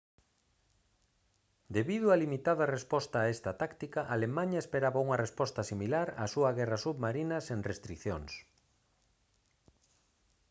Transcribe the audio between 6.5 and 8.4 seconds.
guerra submarina sen restricións